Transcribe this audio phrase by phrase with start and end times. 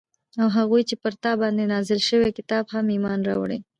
[0.41, 3.57] او هغو چې پر تا باندي نازل شوي كتاب هم ايمان راوړي